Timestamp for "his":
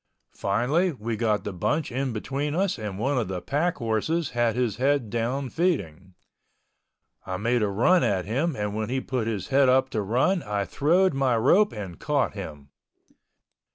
4.55-4.77, 9.27-9.49